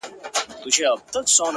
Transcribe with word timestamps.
دا 0.79 0.89
داسي 1.11 1.33
سوى 1.35 1.43
وي’ 1.45 1.49